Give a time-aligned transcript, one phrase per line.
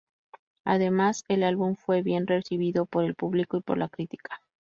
[0.65, 4.41] Además, el álbum fue bien recibido por el público y por la crítica.